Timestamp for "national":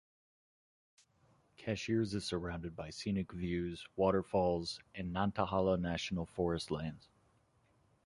5.79-6.25